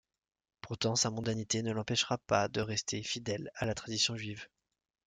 [0.61, 4.47] Pourtant sa mondanité ne l'empêchera pas de rester fidèle à la tradition juive.